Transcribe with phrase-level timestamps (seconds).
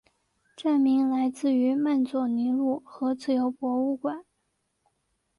[0.57, 4.25] 站名来自于曼佐尼路和自由博物馆。